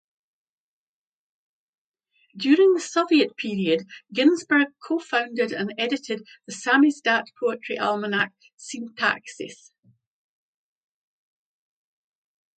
During 2.35 2.73
the 2.73 2.79
Soviet 2.79 3.37
period, 3.37 3.85
Ginzburg 4.11 4.69
cofounded 4.79 5.51
and 5.51 5.75
edited 5.77 6.25
the 6.47 6.53
samizdat 6.55 7.25
poetry 7.39 7.77
almanac 7.77 8.33
"Sintaksis". 8.57 9.69